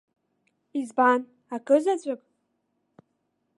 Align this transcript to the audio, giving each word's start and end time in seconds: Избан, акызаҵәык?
Избан, 0.79 1.21
акызаҵәык? 1.55 2.21